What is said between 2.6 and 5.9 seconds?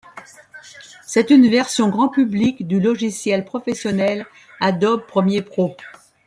du logiciel professionnel Adobe Premiere Pro.